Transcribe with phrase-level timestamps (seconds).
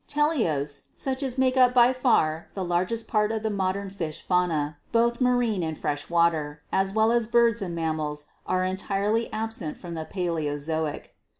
[0.07, 4.79] Teleosts, such as make up by far the largest part of the modern fish fauna,
[4.91, 9.93] both marine and fresh water, as well as birds and mammals, are entirely absent from
[9.93, 11.13] the Paleozoic.